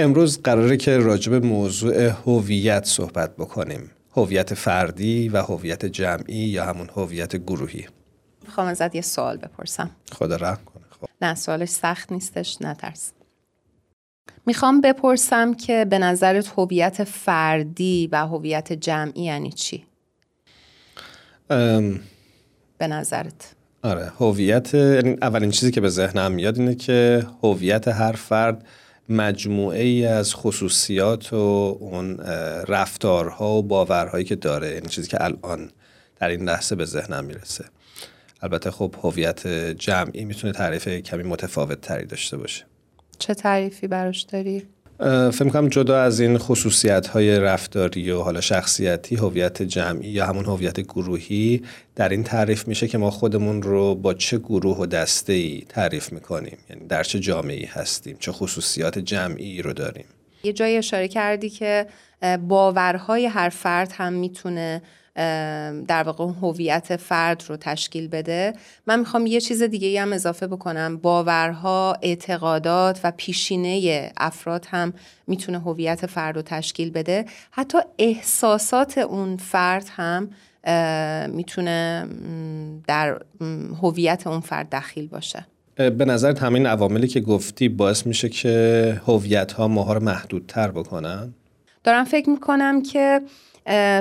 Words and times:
امروز 0.00 0.42
قراره 0.42 0.76
که 0.76 0.98
راجب 0.98 1.34
موضوع 1.44 2.08
هویت 2.26 2.84
صحبت 2.84 3.36
بکنیم. 3.36 3.90
هویت 4.16 4.54
فردی 4.54 5.28
و 5.28 5.42
هویت 5.42 5.86
جمعی 5.86 6.34
یا 6.34 6.64
همون 6.64 6.90
هویت 6.96 7.36
گروهی. 7.36 7.86
می‌خوام 8.44 8.66
ازت 8.66 8.94
یه 8.94 9.00
سوال 9.00 9.36
بپرسم. 9.36 9.90
خدا 10.12 10.36
رحم 10.36 10.64
کنه. 10.64 10.84
خب. 11.00 11.08
نه 11.22 11.34
سوالش 11.34 11.68
سخت 11.68 12.12
نیستش 12.12 12.62
نترس 12.62 13.12
می‌خوام 14.46 14.80
بپرسم 14.80 15.54
که 15.54 15.86
به 15.90 15.98
نظرت 15.98 16.52
هویت 16.56 17.04
فردی 17.04 18.08
و 18.12 18.26
هویت 18.26 18.72
جمعی 18.72 19.22
یعنی 19.22 19.52
چی؟ 19.52 19.84
ام، 21.50 22.00
به 22.78 22.86
نظرت. 22.86 23.54
آره 23.82 24.12
هویت 24.18 24.74
یعنی 24.74 25.16
اولین 25.22 25.50
چیزی 25.50 25.70
که 25.70 25.80
به 25.80 25.88
ذهنم 25.88 26.32
میاد 26.32 26.58
اینه 26.58 26.74
که 26.74 27.26
هویت 27.42 27.88
هر 27.88 28.12
فرد 28.12 28.66
مجموعه 29.08 29.82
ای 29.82 30.06
از 30.06 30.34
خصوصیات 30.34 31.32
و 31.32 31.36
اون 31.80 32.16
رفتارها 32.68 33.54
و 33.54 33.62
باورهایی 33.62 34.24
که 34.24 34.36
داره 34.36 34.70
یعنی 34.70 34.88
چیزی 34.88 35.08
که 35.08 35.24
الان 35.24 35.70
در 36.20 36.28
این 36.28 36.48
لحظه 36.48 36.76
به 36.76 36.84
ذهنم 36.84 37.24
می‌رسه 37.24 37.64
البته 38.42 38.70
خب 38.70 38.94
هویت 39.02 39.46
جمعی 39.78 40.24
می‌تونه 40.24 40.52
تعریف 40.52 40.88
کمی 40.88 41.22
متفاوت 41.22 41.80
تری 41.80 42.06
داشته 42.06 42.36
باشه 42.36 42.64
چه 43.18 43.34
تعریفی 43.34 43.86
براش 43.86 44.22
داری؟ 44.22 44.62
فکر 44.98 45.44
می‌کنم 45.44 45.68
جدا 45.68 46.00
از 46.02 46.20
این 46.20 46.38
خصوصیت 46.38 47.06
های 47.06 47.38
رفتاری 47.38 48.10
و 48.10 48.20
حالا 48.20 48.40
شخصیتی 48.40 49.16
هویت 49.16 49.62
جمعی 49.62 50.08
یا 50.08 50.26
همون 50.26 50.44
هویت 50.44 50.80
گروهی 50.80 51.62
در 51.96 52.08
این 52.08 52.24
تعریف 52.24 52.68
میشه 52.68 52.88
که 52.88 52.98
ما 52.98 53.10
خودمون 53.10 53.62
رو 53.62 53.94
با 53.94 54.14
چه 54.14 54.38
گروه 54.38 54.76
و 54.76 54.86
دسته 54.86 55.32
ای 55.32 55.64
تعریف 55.68 56.12
می‌کنیم؟ 56.12 56.58
یعنی 56.70 56.86
در 56.86 57.02
چه 57.02 57.20
جامعه 57.20 57.68
هستیم؟ 57.68 58.16
چه 58.20 58.32
خصوصیات 58.32 58.98
جمعی 58.98 59.62
رو 59.62 59.72
داریم؟ 59.72 60.04
یه 60.42 60.52
جایی 60.52 60.76
اشاره 60.76 61.08
کردی 61.08 61.50
که 61.50 61.86
باورهای 62.48 63.26
هر 63.26 63.48
فرد 63.48 63.92
هم 63.92 64.12
می‌تونه 64.12 64.82
در 65.88 66.02
واقع 66.02 66.24
هویت 66.24 66.96
فرد 66.96 67.44
رو 67.48 67.56
تشکیل 67.56 68.08
بده. 68.08 68.52
من 68.86 68.98
می‌خوام 68.98 69.26
یه 69.26 69.40
چیز 69.40 69.62
دیگه 69.62 70.02
هم 70.02 70.12
اضافه 70.12 70.46
بکنم. 70.46 70.96
باورها 70.96 71.96
اعتقادات 72.02 73.00
و 73.04 73.12
پیشینه 73.16 74.12
افراد 74.16 74.66
هم 74.70 74.92
می‌تونه 75.26 75.58
هویت 75.60 76.06
فرد 76.06 76.36
رو 76.36 76.42
تشکیل 76.42 76.90
بده. 76.90 77.24
حتی 77.50 77.78
احساسات 77.98 78.98
اون 78.98 79.36
فرد 79.36 79.86
هم 79.90 80.30
می‌تونه 81.30 82.08
در 82.86 83.22
هویت 83.82 84.26
اون 84.26 84.40
فرد 84.40 84.70
دخیل 84.70 85.08
باشه. 85.08 85.46
به 85.76 86.04
نظر 86.04 86.38
همین 86.38 86.66
عواملی 86.66 87.08
که 87.08 87.20
گفتی 87.20 87.68
باعث 87.68 88.06
میشه 88.06 88.28
که 88.28 89.00
هویت 89.06 89.52
ها 89.52 89.68
ماها 89.68 89.92
رو 89.92 90.02
محدودتر 90.02 90.70
بکنن؟ 90.70 91.34
دارم 91.84 92.04
فکر 92.04 92.30
می‌کنم 92.30 92.82
که 92.82 93.20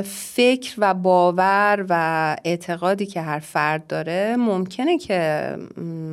فکر 0.06 0.76
و 0.78 0.94
باور 0.94 1.86
و 1.90 2.36
اعتقادی 2.46 3.06
که 3.06 3.22
هر 3.22 3.40
فرد 3.40 3.88
داره 3.88 4.36
ممکنه 4.40 4.98
که 4.98 5.52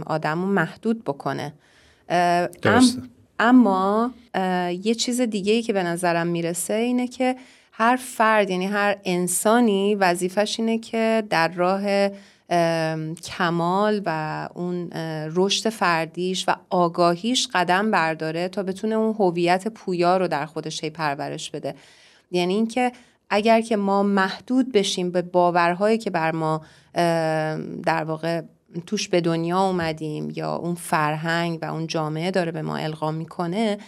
آدم 0.07 0.41
رو 0.41 0.47
محدود 0.47 1.05
بکنه 1.05 1.53
درسته. 2.63 2.99
ام- 2.99 3.11
اما 3.39 4.11
یه 4.83 4.95
چیز 4.95 5.21
دیگه 5.21 5.53
ای 5.53 5.63
که 5.63 5.73
به 5.73 5.83
نظرم 5.83 6.27
می‌رسه 6.27 6.75
اینه 6.75 7.09
که 7.09 7.37
هر 7.73 7.97
فرد 7.97 8.51
یعنی 8.51 8.67
هر 8.67 8.97
انسانی 9.05 9.95
وظیفش 9.95 10.61
اینه 10.61 10.79
که 10.79 11.23
در 11.31 11.49
راه 11.49 12.09
کمال 13.23 14.03
و 14.07 14.49
اون 14.55 14.91
رشد 15.35 15.69
فردیش 15.69 16.45
و 16.49 16.57
آگاهیش 16.71 17.49
قدم 17.55 17.91
برداره 17.91 18.49
تا 18.49 18.63
بتونه 18.63 18.95
اون 18.95 19.15
هویت 19.19 19.69
پویا 19.69 20.17
رو 20.17 20.29
در 20.29 20.47
خودش 20.47 20.85
هی 20.85 20.91
پرورش 20.91 21.51
بده 21.51 21.75
یعنی 22.31 22.55
اینکه 22.55 22.93
اگر 23.31 23.61
که 23.61 23.77
ما 23.77 24.03
محدود 24.03 24.73
بشیم 24.73 25.11
به 25.11 25.23
باورهایی 25.23 25.99
که 25.99 26.11
بر 26.11 26.33
ما 26.33 26.61
در 27.85 28.05
واقع 28.05 28.43
توش 28.87 29.09
به 29.09 29.21
دنیا 29.21 29.61
اومدیم 29.61 30.33
یا 30.37 30.57
اون 30.57 30.75
فرهنگ 30.75 31.59
و 31.63 31.65
اون 31.65 31.87
جامعه 31.87 32.31
داره 32.31 32.53
به 32.53 32.63
ما 32.63 32.77
القا 32.77 33.11
می‌کنه 33.11 33.79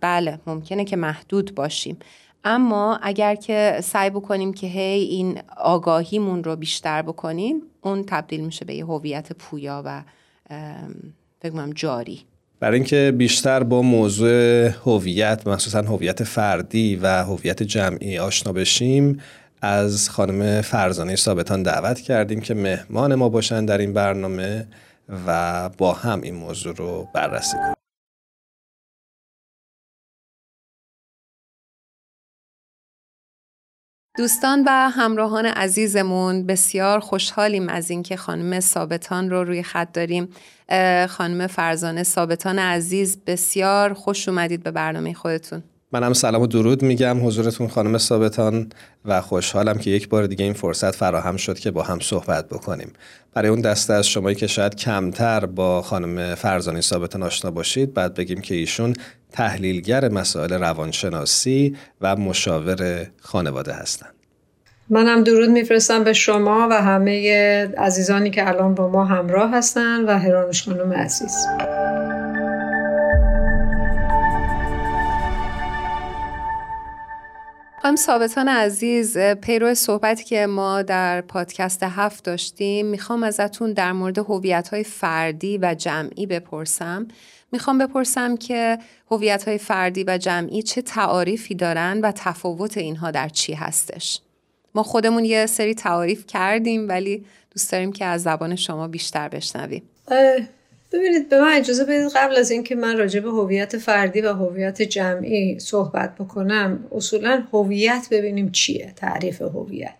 بله 0.00 0.40
ممکنه 0.46 0.84
که 0.84 0.96
محدود 0.96 1.54
باشیم. 1.54 1.98
اما 2.44 2.98
اگر 3.02 3.34
که 3.34 3.80
سعی 3.82 4.10
بکنیم 4.10 4.52
که 4.52 4.66
هی 4.66 5.02
این 5.02 5.40
آگاهیمون 5.56 6.44
رو 6.44 6.56
بیشتر 6.56 7.02
بکنیم 7.02 7.62
اون 7.82 8.04
تبدیل 8.04 8.40
میشه 8.40 8.64
به 8.64 8.74
یه 8.74 8.84
هویت 8.84 9.32
پویا 9.32 9.82
و 9.84 10.02
کنم 11.42 11.72
جاری. 11.72 12.26
برای 12.60 12.74
اینکه 12.74 13.14
بیشتر 13.16 13.62
با 13.62 13.82
موضوع 13.82 14.68
هویت 14.68 15.46
مخصوصا 15.46 15.82
هویت 15.82 16.24
فردی 16.24 16.96
و 16.96 17.06
هویت 17.06 17.62
جمعی 17.62 18.18
آشنا 18.18 18.52
بشیم 18.52 19.20
از 19.62 20.10
خانم 20.10 20.60
فرزانه 20.60 21.16
ثابتان 21.16 21.62
دعوت 21.62 22.00
کردیم 22.00 22.40
که 22.40 22.54
مهمان 22.54 23.14
ما 23.14 23.28
باشن 23.28 23.64
در 23.64 23.78
این 23.78 23.92
برنامه 23.92 24.66
و 25.26 25.68
با 25.78 25.92
هم 25.92 26.20
این 26.20 26.34
موضوع 26.34 26.74
رو 26.74 27.08
بررسی 27.14 27.56
کنیم. 27.56 27.75
دوستان 34.18 34.64
و 34.66 34.70
همراهان 34.70 35.46
عزیزمون 35.46 36.46
بسیار 36.46 37.00
خوشحالیم 37.00 37.68
از 37.68 37.90
اینکه 37.90 38.16
خانم 38.16 38.60
ثابتان 38.60 39.30
رو 39.30 39.44
روی 39.44 39.62
خط 39.62 39.92
داریم. 39.92 40.28
خانم 41.08 41.46
فرزانه 41.46 42.02
ثابتان 42.02 42.58
عزیز 42.58 43.18
بسیار 43.26 43.94
خوش 43.94 44.28
اومدید 44.28 44.62
به 44.62 44.70
برنامه 44.70 45.14
خودتون. 45.14 45.62
منم 45.96 46.12
سلام 46.12 46.42
و 46.42 46.46
درود 46.46 46.82
میگم. 46.82 47.26
حضورتون 47.26 47.68
خانم 47.68 47.98
ثابتان 47.98 48.68
و 49.04 49.20
خوشحالم 49.20 49.78
که 49.78 49.90
یک 49.90 50.08
بار 50.08 50.26
دیگه 50.26 50.44
این 50.44 50.54
فرصت 50.54 50.94
فراهم 50.94 51.36
شد 51.36 51.58
که 51.58 51.70
با 51.70 51.82
هم 51.82 52.00
صحبت 52.00 52.48
بکنیم. 52.48 52.92
برای 53.34 53.48
اون 53.48 53.60
دسته 53.60 53.92
از 53.92 54.08
شمایی 54.08 54.36
که 54.36 54.46
شاید 54.46 54.74
کمتر 54.74 55.46
با 55.46 55.82
خانم 55.82 56.34
فرزانه 56.34 56.80
ثابتان 56.80 57.22
آشنا 57.22 57.50
باشید 57.50 57.94
بعد 57.94 58.14
بگیم 58.14 58.40
که 58.40 58.54
ایشون 58.54 58.94
تحلیلگر 59.32 60.08
مسائل 60.08 60.52
روانشناسی 60.52 61.76
و 62.00 62.16
مشاور 62.16 63.06
خانواده 63.20 63.72
هستند 63.72 64.14
منم 64.90 65.24
درود 65.24 65.50
میفرستم 65.50 66.04
به 66.04 66.12
شما 66.12 66.68
و 66.70 66.82
همه 66.82 67.30
عزیزانی 67.78 68.30
که 68.30 68.48
الان 68.48 68.74
با 68.74 68.88
ما 68.88 69.04
همراه 69.04 69.50
هستن 69.50 70.04
و 70.04 70.18
هرانوش 70.18 70.68
خانم 70.68 70.92
عزیز. 70.92 71.46
خانم 77.86 77.96
ثابتان 77.96 78.48
عزیز 78.48 79.18
پیرو 79.18 79.74
صحبتی 79.74 80.24
که 80.24 80.46
ما 80.46 80.82
در 80.82 81.20
پادکست 81.20 81.82
هفت 81.82 82.24
داشتیم 82.24 82.86
می‌خوام 82.86 83.22
ازتون 83.22 83.72
در 83.72 83.92
مورد 83.92 84.18
هویت 84.18 84.68
های 84.68 84.84
فردی 84.84 85.58
و 85.58 85.74
جمعی 85.78 86.26
بپرسم. 86.26 87.08
می‌خوام 87.52 87.78
بپرسم 87.78 88.36
که 88.36 88.78
هویت 89.10 89.48
های 89.48 89.58
فردی 89.58 90.04
و 90.04 90.18
جمعی 90.18 90.62
چه 90.62 90.82
تعاریفی 90.82 91.54
دارن 91.54 92.00
و 92.00 92.12
تفاوت 92.12 92.78
اینها 92.78 93.10
در 93.10 93.28
چی 93.28 93.54
هستش؟ 93.54 94.20
ما 94.74 94.82
خودمون 94.82 95.24
یه 95.24 95.46
سری 95.46 95.74
تعاریف 95.74 96.26
کردیم 96.26 96.88
ولی 96.88 97.24
دوست 97.50 97.72
داریم 97.72 97.92
که 97.92 98.04
از 98.04 98.22
زبان 98.22 98.56
شما 98.56 98.88
بیشتر 98.88 99.28
بشنویم. 99.28 99.82
ببینید 100.96 101.28
به 101.28 101.40
من 101.40 101.52
اجازه 101.52 101.84
بدید 101.84 102.12
قبل 102.14 102.36
از 102.36 102.50
اینکه 102.50 102.74
من 102.74 102.98
راجع 102.98 103.20
به 103.20 103.28
هویت 103.28 103.78
فردی 103.78 104.20
و 104.20 104.32
هویت 104.32 104.82
جمعی 104.82 105.58
صحبت 105.58 106.14
بکنم 106.14 106.84
اصولا 106.92 107.44
هویت 107.52 108.06
ببینیم 108.10 108.50
چیه 108.52 108.92
تعریف 108.96 109.42
هویت. 109.42 109.94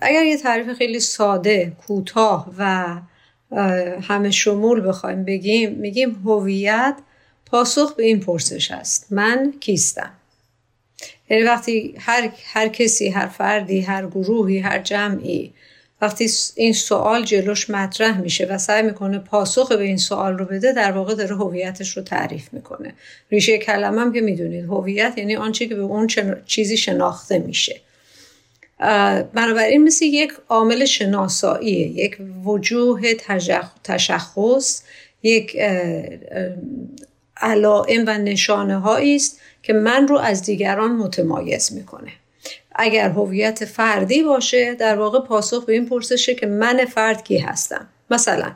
اگر 0.00 0.24
یه 0.24 0.36
تعریف 0.36 0.72
خیلی 0.72 1.00
ساده 1.00 1.72
کوتاه 1.86 2.54
و 2.58 2.86
همه 4.02 4.30
شمول 4.30 4.88
بخوایم 4.88 5.24
بگیم 5.24 5.70
میگیم 5.70 6.10
هویت 6.24 6.96
پاسخ 7.46 7.94
به 7.94 8.02
این 8.02 8.20
پرسش 8.20 8.70
است. 8.70 9.12
من 9.12 9.52
کیستم؟ 9.60 10.12
یعنی 11.30 11.42
وقتی 11.42 11.94
هر, 11.98 12.30
هر 12.44 12.68
کسی 12.68 13.08
هر 13.08 13.26
فردی 13.26 13.80
هر 13.80 14.06
گروهی 14.06 14.58
هر 14.58 14.78
جمعی 14.78 15.52
وقتی 16.00 16.30
این 16.54 16.72
سوال 16.72 17.24
جلوش 17.24 17.70
مطرح 17.70 18.20
میشه 18.20 18.46
و 18.46 18.58
سعی 18.58 18.82
می‌کنه 18.82 19.18
پاسخ 19.18 19.72
به 19.72 19.82
این 19.82 19.96
سوال 19.96 20.38
رو 20.38 20.44
بده 20.44 20.72
در 20.72 20.92
واقع 20.92 21.14
داره 21.14 21.36
هویتش 21.36 21.96
رو 21.96 22.02
تعریف 22.02 22.52
می‌کنه. 22.52 22.94
ریشه 23.30 23.58
کلمه 23.58 24.00
هم 24.00 24.12
که 24.12 24.20
می‌دونید 24.20 24.64
هویت 24.64 25.14
یعنی 25.16 25.36
آنچه 25.36 25.66
که 25.66 25.74
به 25.74 25.82
اون 25.82 26.06
چیزی 26.46 26.76
شناخته 26.76 27.38
میشه. 27.38 27.80
بنابراین 29.34 29.84
مثل 29.84 30.04
یک 30.04 30.32
عامل 30.48 30.84
شناساییه 30.84 31.86
یک 31.86 32.18
وجوه 32.44 33.14
تشخص 33.84 34.82
یک 35.22 35.56
علائم 37.36 38.04
و 38.06 38.18
نشانه 38.18 38.88
است 38.88 39.40
که 39.62 39.72
من 39.72 40.08
رو 40.08 40.18
از 40.18 40.42
دیگران 40.42 40.90
متمایز 40.90 41.72
می‌کنه. 41.72 42.12
اگر 42.78 43.10
هویت 43.10 43.64
فردی 43.64 44.22
باشه 44.22 44.74
در 44.74 44.98
واقع 44.98 45.20
پاسخ 45.20 45.64
به 45.64 45.72
این 45.72 45.86
پرسشه 45.86 46.34
که 46.34 46.46
من 46.46 46.84
فرد 46.84 47.24
کی 47.24 47.38
هستم؟ 47.38 47.88
مثلا 48.10 48.52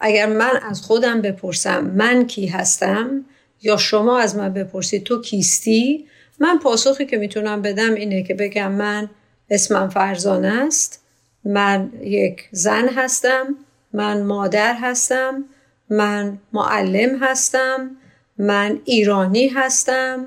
اگر 0.00 0.26
من 0.26 0.60
از 0.70 0.82
خودم 0.82 1.22
بپرسم 1.22 1.84
من 1.84 2.26
کی 2.26 2.46
هستم 2.46 3.24
یا 3.62 3.76
شما 3.76 4.18
از 4.18 4.36
من 4.36 4.52
بپرسید 4.52 5.04
تو 5.04 5.22
کیستی 5.22 6.06
من 6.38 6.58
پاسخی 6.58 7.06
که 7.06 7.16
می‌تونم 7.16 7.62
بدم 7.62 7.94
اینه 7.94 8.22
که 8.22 8.34
بگم 8.34 8.72
من 8.72 9.10
اسمم 9.50 9.88
فرزانه 9.88 10.64
است 10.66 11.02
من 11.44 11.92
یک 12.02 12.48
زن 12.52 12.88
هستم 12.88 13.54
من 13.92 14.22
مادر 14.22 14.74
هستم 14.74 15.44
من 15.90 16.38
معلم 16.52 17.18
هستم 17.22 17.90
من 18.38 18.80
ایرانی 18.84 19.48
هستم 19.48 20.26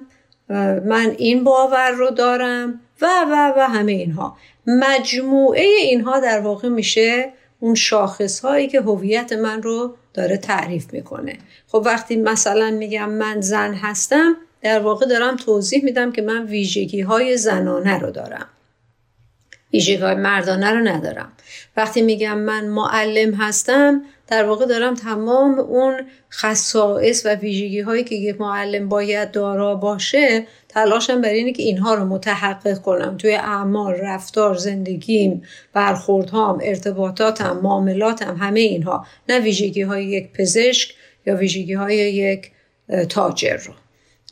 من 0.85 1.15
این 1.17 1.43
باور 1.43 1.91
رو 1.91 2.09
دارم. 2.09 2.79
و 3.01 3.05
و 3.31 3.53
و 3.57 3.67
همه 3.67 3.91
اینها. 3.91 4.37
مجموعه 4.67 5.65
اینها 5.65 6.19
در 6.19 6.39
واقع 6.39 6.69
میشه 6.69 7.33
اون 7.59 7.75
شاخص 7.75 8.39
هایی 8.39 8.67
که 8.67 8.81
هویت 8.81 9.33
من 9.33 9.63
رو 9.63 9.95
داره 10.13 10.37
تعریف 10.37 10.93
می‌کنه. 10.93 11.37
خب 11.67 11.81
وقتی 11.85 12.15
مثلا 12.15 12.71
میگم 12.71 13.09
من 13.09 13.41
زن 13.41 13.73
هستم 13.73 14.35
در 14.61 14.79
واقع 14.79 15.05
دارم 15.05 15.35
توضیح 15.35 15.83
میدم 15.83 16.11
که 16.11 16.21
من 16.21 16.45
ویژگی 16.45 17.01
های 17.01 17.37
زنانه 17.37 17.99
رو 17.99 18.11
دارم. 18.11 18.47
ویژگی 19.73 19.95
های 19.95 20.15
مردانه 20.15 20.71
رو 20.71 20.79
ندارم. 20.79 21.31
وقتی 21.77 22.01
میگم 22.01 22.37
من 22.37 22.65
معلم 22.65 23.33
هستم 23.33 24.01
در 24.27 24.45
واقع 24.45 24.65
دارم 24.65 24.95
تمام 24.95 25.59
اون 25.59 26.07
خصائص 26.31 27.25
و 27.25 27.35
ویژگی 27.35 27.81
هایی 27.81 28.03
که 28.03 28.15
یک 28.15 28.41
معلم 28.41 28.89
باید 28.89 29.31
دارا 29.31 29.75
باشه 29.75 30.47
تلاشم 30.69 31.21
برای 31.21 31.37
اینه 31.37 31.51
که 31.51 31.63
اینها 31.63 31.93
رو 31.93 32.05
متحقق 32.05 32.81
کنم. 32.81 33.17
توی 33.17 33.33
اعمال 33.33 33.93
رفتار 33.93 34.55
زندگیم 34.55 35.43
برخوردهام 35.73 36.59
ارتباطاتم 36.63 37.59
معاملاتم 37.63 38.37
همه 38.37 38.59
اینها. 38.59 39.05
نه 39.29 39.39
ویژگی 39.39 39.81
های 39.81 40.05
یک 40.05 40.31
پزشک 40.31 40.93
یا 41.25 41.35
ویژگی 41.35 41.73
های 41.73 41.95
یک 41.95 42.51
تاجر 43.09 43.57
رو. 43.57 43.73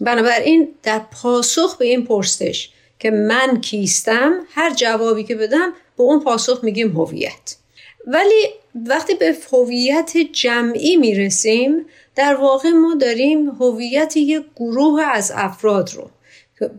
بنابراین 0.01 0.67
در 0.83 1.01
پاسخ 1.21 1.77
به 1.77 1.85
این 1.85 2.05
پرسش 2.05 2.69
که 2.99 3.11
من 3.11 3.61
کیستم 3.61 4.33
هر 4.49 4.73
جوابی 4.73 5.23
که 5.23 5.35
بدم 5.35 5.73
به 5.97 6.03
اون 6.03 6.23
پاسخ 6.23 6.63
میگیم 6.63 6.91
هویت. 6.91 7.55
ولی 8.07 8.45
وقتی 8.85 9.13
به 9.15 9.35
هویت 9.51 10.13
جمعی 10.33 10.97
می‌رسیم 10.97 11.85
در 12.15 12.35
واقع 12.35 12.69
ما 12.69 12.95
داریم 12.95 13.49
هویت 13.49 14.17
یک 14.17 14.43
گروه 14.55 15.01
از 15.01 15.31
افراد 15.35 15.89
رو 15.95 16.09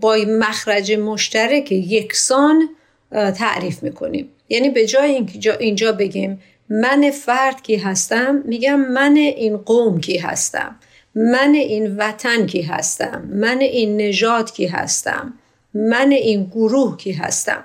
با 0.00 0.16
مخرج 0.28 0.92
مشترک 0.92 1.72
یکسان 1.72 2.68
تعریف 3.12 3.82
می‌کنیم. 3.82 4.28
یعنی 4.48 4.68
به 4.68 4.86
جای 4.86 5.26
اینجا 5.60 5.92
بگیم 5.92 6.40
من 6.68 7.10
فرد 7.10 7.62
کی 7.62 7.76
هستم 7.76 8.42
میگم 8.44 8.80
من 8.80 9.16
این 9.16 9.56
قوم 9.56 10.00
کی 10.00 10.18
هستم 10.18 10.76
من 11.14 11.54
این 11.54 11.96
وطن 11.96 12.46
کی 12.46 12.62
هستم 12.62 13.28
من 13.32 13.60
این 13.60 13.96
نژاد 13.96 14.52
کی 14.52 14.66
هستم 14.66 15.34
من 15.74 16.12
این 16.12 16.44
گروه 16.44 16.96
کی 16.96 17.12
هستم. 17.12 17.64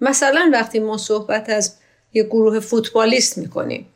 مثلا 0.00 0.50
وقتی 0.52 0.78
ما 0.78 0.96
صحبت 0.96 1.50
از 1.50 1.74
یک 2.14 2.26
گروه 2.26 2.60
فوتبالیست 2.60 3.38
می‌کنیم 3.38 3.86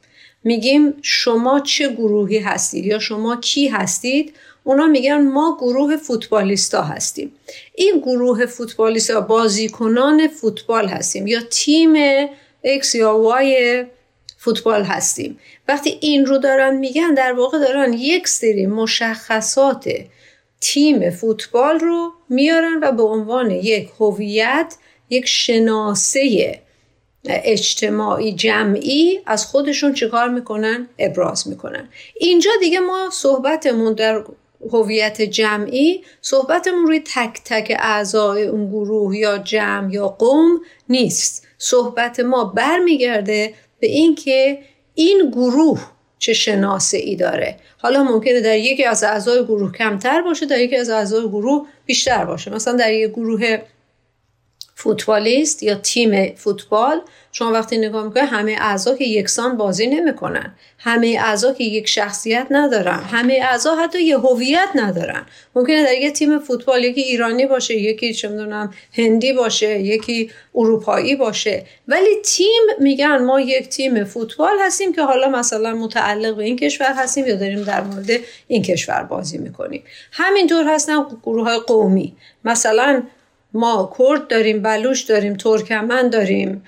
میگیم 0.44 0.94
شما 1.02 1.60
چه 1.60 1.88
گروهی 1.88 2.38
هستید 2.38 2.86
یا 2.86 2.98
شما 2.98 3.36
کی 3.36 3.68
هستید؟ 3.68 4.34
اونا 4.66 4.86
میگن 4.86 5.22
ما 5.22 5.56
گروه 5.60 5.96
فوتبالیستا 5.96 6.82
هستیم. 6.82 7.32
این 7.74 7.98
گروه 7.98 8.46
فوتبالیستا 8.46 9.20
بازیکنان 9.20 10.28
فوتبال 10.28 10.88
هستیم 10.88 11.26
یا 11.26 11.40
تیم 11.50 12.26
X 12.80 12.94
یا 12.94 13.36
Y 13.40 13.86
فوتبال 14.38 14.82
هستیم. 14.82 15.38
وقتی 15.68 15.98
این 16.00 16.26
رو 16.26 16.38
دارن 16.38 16.76
میگن 16.76 17.14
در 17.14 17.32
واقع 17.32 17.58
دارن 17.58 17.92
یک 17.92 18.28
سری 18.28 18.66
مشخصات 18.66 19.88
تیم 20.60 21.10
فوتبال 21.10 21.78
رو 21.78 22.12
میارن 22.28 22.80
و 22.82 22.92
به 22.92 23.02
عنوان 23.02 23.50
یک 23.50 23.90
هویت 24.00 24.74
یک 25.10 25.26
شناسه 25.26 26.60
اجتماعی 27.24 28.32
جمعی 28.32 29.20
از 29.26 29.46
خودشون 29.46 29.94
چیکار 29.94 30.28
می‌کنن؟ 30.28 30.88
ابراز 30.98 31.48
می‌کنن. 31.48 31.88
اینجا 32.20 32.50
دیگه 32.60 32.80
ما 32.80 33.10
صحبتمون 33.12 33.92
در 33.92 34.24
هویت 34.72 35.22
جمعی 35.22 36.04
صحبتمون 36.20 36.86
روی 36.86 37.00
تک 37.00 37.40
تک 37.44 37.76
اعضای 37.78 38.46
اون 38.46 38.68
گروه 38.70 39.16
یا 39.16 39.38
جمع 39.38 39.92
یا 39.92 40.08
قوم 40.08 40.60
نیست. 40.88 41.46
صحبت 41.58 42.20
ما 42.20 42.44
برمیگرده 42.44 43.54
به 43.80 43.86
اینکه 43.86 44.58
این 44.94 45.30
گروه 45.30 45.80
چه 46.18 46.32
شناسه 46.32 46.98
ای 46.98 47.16
داره. 47.16 47.56
حالا 47.78 48.02
ممکنه 48.04 48.40
در 48.40 48.58
یکی 48.58 48.84
از 48.84 49.04
اعضای 49.04 49.44
گروه 49.44 49.72
کمتر 49.72 50.22
باشه 50.22 50.46
در 50.46 50.60
یکی 50.60 50.76
از 50.76 50.90
اعضای 50.90 51.28
گروه 51.28 51.66
بیشتر 51.86 52.24
باشه. 52.24 52.50
مثلا 52.50 52.76
در 52.76 52.92
یک 52.92 53.10
گروه 53.10 53.58
فوتبالیست 54.78 55.62
یا 55.62 55.74
تیم 55.74 56.34
فوتبال 56.34 57.00
شما 57.32 57.52
وقتی 57.52 57.78
نگاه 57.78 58.04
می‌کنید 58.04 58.28
همه 58.28 58.56
اعضا 58.60 58.96
که 58.96 59.04
یکسان 59.04 59.56
بازی 59.56 59.86
نمی‌کنن. 59.86 60.54
همه 60.78 61.18
اعضا 61.20 61.52
که 61.52 61.64
یک 61.64 61.88
شخصیت 61.88 62.46
ندارن. 62.50 62.98
همه 62.98 63.40
اعضا 63.42 63.74
حتی 63.74 64.02
یه 64.02 64.18
هویت 64.18 64.68
ندارن. 64.74 65.26
ممکنه 65.54 65.84
در 65.84 65.94
یک 65.94 66.12
تیم 66.12 66.38
فوتبال 66.38 66.84
یکی 66.84 67.00
ایرانی 67.00 67.46
باشه 67.46 67.74
یکی 67.74 68.14
چه 68.14 68.28
می‌دونم 68.28 68.74
هندی 68.92 69.32
باشه 69.32 69.80
یکی 69.80 70.30
اروپایی 70.54 71.16
باشه. 71.16 71.64
ولی 71.88 72.20
تیم 72.24 72.62
میگن 72.78 73.24
ما 73.24 73.40
یک 73.40 73.68
تیم 73.68 74.04
فوتبال 74.04 74.56
هستیم 74.60 74.92
که 74.92 75.02
حالا 75.02 75.28
مثلا 75.28 75.74
متعلق 75.74 76.36
به 76.36 76.44
این 76.44 76.56
کشور 76.56 76.92
هستیم 76.96 77.26
یا 77.26 77.36
داریم 77.36 77.64
در 77.64 77.80
مورد 77.80 78.10
این 78.48 78.62
کشور 78.62 79.02
بازی 79.02 79.38
می‌کنیم. 79.38 79.82
همینطور 80.12 80.68
هستن 80.68 81.06
گروه 81.22 81.48
های 81.48 81.58
قومی. 81.58 82.16
مثلا 82.44 83.02
ما 83.56 83.92
کرد 83.98 84.28
داریم 84.28 84.62
بلوش 84.62 85.02
داریم 85.02 85.34
ترکمن 85.34 86.08
داریم 86.10 86.62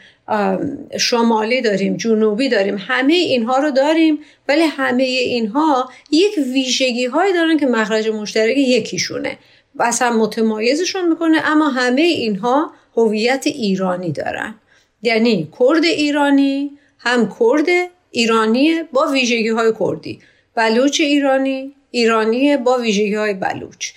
شمالی 0.98 1.60
داریم 1.62 1.96
جنوبی 1.96 2.48
داریم 2.48 2.76
همه 2.78 3.14
اینها 3.14 3.58
رو 3.58 3.70
داریم 3.70 4.18
ولی 4.48 4.62
همه 4.62 5.02
اینها 5.02 5.90
یک 6.10 6.38
ویژگی 6.52 7.06
هایی 7.06 7.32
دارن 7.32 7.56
که 7.56 7.66
مخرج 7.66 8.08
مشترک 8.08 8.56
یکیشونه. 8.56 9.38
اصلا 9.80 10.10
متمایزشون 10.10 11.08
می‌کنه 11.08 11.38
اما 11.44 11.68
همه 11.68 12.02
اینها 12.02 12.70
هویت 12.96 13.46
ایرانی 13.46 14.12
دارن. 14.12 14.54
یعنی 15.02 15.48
کرد 15.58 15.84
ایرانی 15.84 16.70
هم 16.98 17.34
کرد 17.40 17.66
ایرانی 18.10 18.82
با 18.92 19.06
ویژگی 19.12 19.48
های 19.48 19.72
کردی. 19.80 20.18
بلوچ 20.54 21.00
ایرانی 21.00 21.74
ایرانی 21.90 22.56
با 22.56 22.78
ویژگی 22.78 23.14
های 23.14 23.34
بلوچ. 23.34 23.92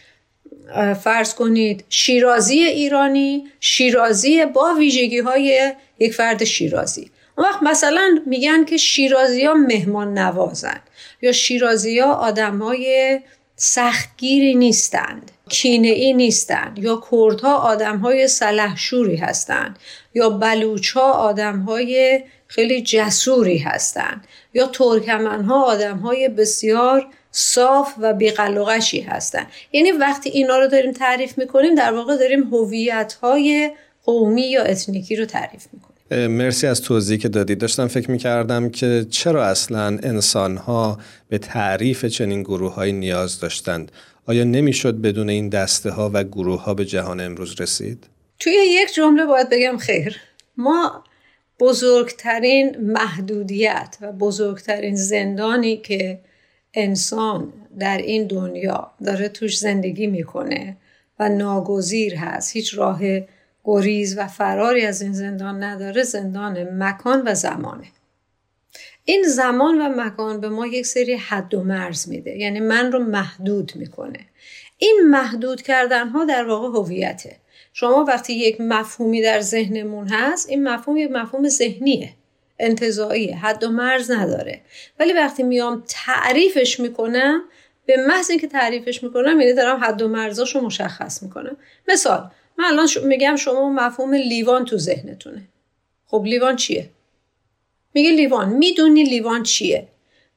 فرض 1.04 1.34
کنید 1.34 1.86
شیرازی 1.90 2.60
ایرانی 2.60 3.48
شیرازی 3.60 4.46
با 4.46 4.74
ویژگی 4.74 5.20
های 5.20 5.74
یک 6.00 6.14
فرد 6.14 6.44
شیرازی. 6.44 7.12
اون 7.38 7.48
وقت 7.48 7.64
مثلا 7.64 8.22
میگن 8.26 8.66
که 8.66 8.78
شیرازی 8.78 9.46
ها 9.46 9.54
مهمان 9.54 10.18
نوازن 10.18 10.82
یا 11.22 11.32
شیرازی 11.32 12.00
ها 12.00 12.14
آدم 12.14 12.60
های 12.60 13.20
سختگیری 13.56 14.56
نیستند 14.56 15.32
کینه 15.50 15.88
ای 15.88 16.14
نیستند 16.14 16.80
یا 16.80 17.04
کردها 17.12 17.56
آدم 17.56 17.98
های 17.98 18.28
سلحشوری 18.28 19.16
هستند 19.16 19.80
یا 20.14 20.30
بلوچ 20.30 20.92
ها 20.92 21.12
آدم 21.12 21.60
های 21.60 22.24
خیلی 22.48 22.82
جسوری 22.82 23.58
هستند 23.58 24.28
یا 24.54 24.68
ترکمن 24.68 25.44
ها 25.44 25.64
آدم 25.64 25.98
های 25.98 26.30
بسیار 26.30 27.08
صاف 27.32 27.94
و 28.02 28.14
بیقلقشی 28.14 29.02
هستن. 29.02 29.48
یعنی 29.72 29.92
وقتی 29.92 30.30
اینا 30.30 30.58
رو 30.58 30.68
داریم 30.68 30.92
تعریف 30.92 31.38
می‌کنیم 31.38 31.76
در 31.76 31.94
واقع 31.94 32.18
داریم 32.18 32.44
هویت 32.44 33.14
های 33.14 33.72
قومی 34.04 34.42
یا 34.42 34.64
اتنیکی 34.64 35.16
رو 35.16 35.26
تعریف 35.26 35.68
می‌کنیم. 35.74 35.92
مرسی 36.32 36.68
از 36.68 36.82
توضیحی 36.82 37.18
که 37.18 37.30
دادید. 37.30 37.58
داشتم 37.58 37.88
فکر 37.88 38.12
می‌کردم 38.12 38.70
که 38.70 39.06
چرا 39.10 39.46
اصلا 39.46 39.86
انسان 40.04 40.58
ها 40.58 41.00
به 41.30 41.38
تعریف 41.38 42.06
چنین 42.06 42.44
گروه 42.44 42.74
های 42.74 42.92
نیاز 42.92 43.40
داشتند؟ 43.40 43.92
آیا 44.26 44.44
نمی‌شد 44.44 45.02
بدون 45.02 45.30
این 45.30 45.50
دسته 45.50 45.90
ها 45.90 46.12
و 46.14 46.24
گروه 46.24 46.64
ها 46.64 46.74
به 46.74 46.86
جهان 46.86 47.20
امروز 47.20 47.62
رسید؟ 47.62 48.08
توی 48.40 48.54
یک 48.54 48.94
جمله 48.94 49.26
باید 49.26 49.50
بگم 49.50 49.78
خیر. 49.78 50.18
ما 50.58 51.04
بزرگترین 51.60 52.78
محدودیت 52.80 53.98
و 54.02 54.12
بزرگترین 54.12 54.96
زندانی 54.96 55.78
که 55.78 56.20
انسان 56.74 57.54
در 57.80 57.98
این 57.98 58.28
دنیا 58.28 58.92
داره 59.06 59.30
توش 59.30 59.58
زندگی 59.58 60.08
می‌کنه 60.08 60.78
و 61.20 61.30
ناگزیر 61.30 62.16
هست. 62.16 62.56
هیچ 62.56 62.78
راه 62.78 63.02
گریز 63.64 64.18
و 64.18 64.28
فراری 64.28 64.86
از 64.86 65.02
این 65.02 65.14
زندان 65.14 65.64
نداره. 65.64 66.04
زندان 66.04 66.84
مکان 66.84 67.24
و 67.26 67.36
زمانه. 67.36 67.88
این 69.06 69.24
زمان 69.24 69.82
و 69.82 70.04
مکان 70.04 70.42
به 70.42 70.50
ما 70.50 70.68
یک 70.68 70.86
سری 70.86 71.14
حد 71.14 71.54
و 71.54 71.64
مرز 71.64 72.10
میده. 72.10 72.38
یعنی 72.38 72.60
من 72.60 72.92
رو 72.92 73.00
محدود 73.00 73.72
می‌کنه. 73.76 74.20
این 74.78 75.02
محدود 75.10 75.62
کردن 75.62 76.08
ها 76.10 76.26
در 76.26 76.48
واقع 76.48 76.80
هویته. 76.80 77.36
شما 77.74 78.06
وقتی 78.08 78.34
یک 78.34 78.62
مفهومی 78.62 79.22
در 79.22 79.42
ذهنمون 79.42 80.08
هست 80.08 80.50
این 80.50 80.64
مفهوم 80.64 80.98
یک 80.98 81.12
مفهوم 81.12 81.50
ذهنیه. 81.50 82.10
انتظایی 82.62 83.32
حد 83.32 83.64
و 83.64 83.70
مرز 83.70 84.12
نداره. 84.12 84.62
ولی 85.00 85.14
وقتی 85.14 85.44
میام 85.44 85.84
تعریفش 85.88 86.80
می‌کنم 86.80 87.42
به 87.86 87.98
محض 88.08 88.30
اینکه 88.30 88.48
تعریفش 88.48 89.04
می‌کنم 89.04 89.42
یعنی 89.42 89.54
دارم 89.54 89.84
حد 89.84 90.02
و 90.02 90.08
مرزاشو 90.08 90.62
مشخص 90.62 91.24
می‌کنم. 91.24 91.58
مثال 91.88 92.30
من 92.58 92.66
الان 92.66 92.88
میگم 93.04 93.36
شما 93.36 93.70
مفهوم 93.70 94.14
لیوان 94.14 94.66
تو 94.66 94.78
ذهنتونه. 94.78 95.42
خب 96.08 96.24
لیوان 96.26 96.56
چیه؟ 96.56 96.90
میگه 97.94 98.12
لیوان. 98.12 98.50
می‌دونی 98.50 99.04
لیوان 99.04 99.44
چیه. 99.44 99.88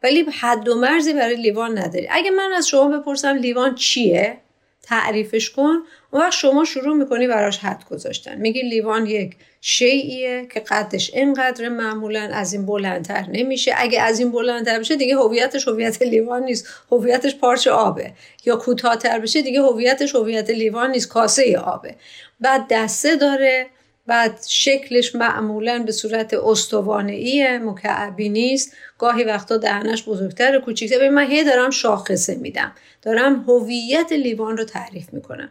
ولی 0.02 0.26
حد 0.40 0.68
و 0.68 0.74
مرزی 0.74 1.12
برای 1.12 1.36
لیوان 1.36 1.78
نداری. 1.78 2.08
اگه 2.10 2.30
من 2.30 2.52
از 2.56 2.68
شما 2.68 2.98
بپرسم 2.98 3.36
لیوان 3.36 3.74
چیه 3.74 4.36
تعریفش 4.86 5.50
کن. 5.50 5.76
اون 6.10 6.22
وقت 6.22 6.32
شما 6.32 6.64
شروع 6.64 6.96
می‌کنی 6.96 7.26
براش 7.26 7.58
حد 7.58 7.84
گذاشتن. 7.90 8.34
میگی 8.34 8.62
لیوان 8.62 9.06
یک 9.06 9.36
شیعیه 9.60 10.46
که 10.54 10.60
قدش 10.60 11.14
اینقدر 11.14 11.68
معمولا 11.68 12.30
از 12.32 12.52
این 12.52 12.66
بلندتر 12.66 13.26
نمیشه. 13.32 13.72
اگه 13.76 14.00
از 14.00 14.20
این 14.20 14.32
بلندتر 14.32 14.78
بشه 14.78 14.96
دیگه 14.96 15.16
هویتش 15.16 15.68
هویت 15.68 16.02
لیوان 16.02 16.42
نیست. 16.42 16.66
هویتش 16.92 17.36
پارچه 17.36 17.70
آبه. 17.70 18.12
یا 18.44 18.56
کوتاهتر 18.56 19.18
بشه 19.18 19.42
دیگه 19.42 19.60
هویتش 19.60 20.14
هویت 20.14 20.50
لیوان 20.50 20.90
نیست. 20.90 21.08
کاسه 21.08 21.58
آبه. 21.58 21.94
بعد 22.40 22.66
دسته 22.70 23.16
داره. 23.16 23.66
بعد 24.06 24.40
شکلش 24.48 25.14
معمولا 25.14 25.82
به 25.86 25.92
صورت 25.92 26.34
استوانه 26.34 27.58
مکعبی 27.58 28.28
نیست. 28.28 28.76
گاهی 28.98 29.24
وقتا 29.24 29.56
دهنش 29.56 30.08
بزرگتر 30.08 30.60
کوچیکتر. 30.60 30.98
به 30.98 31.10
من 31.10 31.26
هی 31.26 31.44
دارم 31.44 31.70
شاخصه 31.70 32.34
میدم. 32.34 32.72
دارم 33.02 33.44
هویت 33.48 34.12
لیوان 34.12 34.56
رو 34.56 34.64
تعریف 34.64 35.12
می‌کنم. 35.12 35.48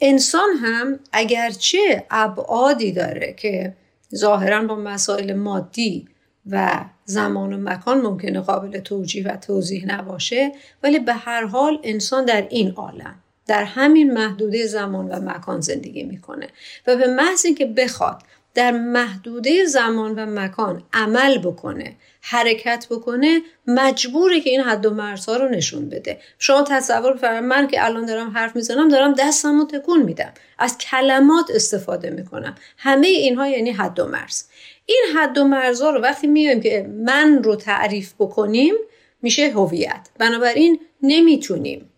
انسان 0.00 0.48
هم 0.62 0.98
اگرچه 1.12 2.06
ابعادی 2.10 2.92
داره 2.92 3.34
که 3.38 3.74
ظاهرا 4.14 4.62
با 4.62 4.76
مسائل 4.76 5.32
مادی 5.32 6.08
و 6.50 6.84
زمان 7.04 7.52
و 7.52 7.70
مکان 7.70 8.00
ممکنه 8.00 8.40
قابل 8.40 8.78
توجیه 8.78 9.28
و 9.28 9.36
توضیح 9.36 9.86
نباشه 9.86 10.52
ولی 10.82 10.98
به 10.98 11.12
هر 11.12 11.46
حال 11.46 11.78
انسان 11.82 12.24
در 12.24 12.46
این 12.50 12.72
عالم. 12.72 13.14
در 13.48 13.64
همین 13.64 14.12
محدوده 14.12 14.66
زمان 14.66 15.08
و 15.08 15.30
مکان 15.30 15.60
زندگی 15.60 16.02
می‌کنه 16.02 16.48
و 16.86 16.96
به 16.96 17.06
محض 17.06 17.46
اینکه 17.46 17.66
بخواد 17.66 18.22
در 18.54 18.70
محدوده 18.70 19.64
زمان 19.64 20.14
و 20.14 20.40
مکان 20.40 20.82
عمل 20.92 21.38
بکنه 21.38 21.96
حرکت 22.20 22.86
بکنه 22.90 23.40
مجبوره 23.66 24.40
که 24.40 24.50
این 24.50 24.60
حد 24.60 24.86
و 24.86 24.90
مرزها 24.90 25.36
رو 25.36 25.48
نشون 25.48 25.88
بده. 25.88 26.18
شما 26.38 26.62
تصور 26.62 27.12
بفرمایید 27.12 27.44
من 27.44 27.68
که 27.68 27.84
الان 27.84 28.06
دارم 28.06 28.30
حرف 28.30 28.56
می‌زنم 28.56 28.88
دارم 28.88 29.14
دستم 29.14 29.58
رو 29.58 29.64
تکون 29.64 30.02
میدم. 30.02 30.32
از 30.58 30.78
کلمات 30.78 31.50
استفاده 31.54 32.10
می‌کنم. 32.10 32.54
همه 32.78 33.06
اینها 33.06 33.48
یعنی 33.48 33.70
حد 33.70 34.00
و 34.00 34.06
مرز. 34.06 34.44
این 34.86 35.04
حد 35.16 35.38
و 35.38 35.44
مرزها 35.44 35.90
رو 35.90 36.00
وقتی 36.00 36.26
میایم 36.26 36.60
که 36.60 36.90
من 37.04 37.42
رو 37.42 37.56
تعریف 37.56 38.14
بکنیم 38.18 38.74
میشه 39.22 39.50
هویت. 39.50 40.08
بنابراین 40.18 40.80
نمی‌تونیم 41.02 41.90